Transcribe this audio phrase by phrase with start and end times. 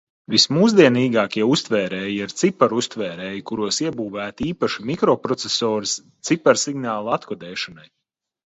[0.33, 5.93] Vismūsdienīgākie uztvērēji ir ciparu uztvērēji, kuros iebūvēti īpaši mikroprocesori
[6.31, 7.87] ciparsignāla atkodēšanai.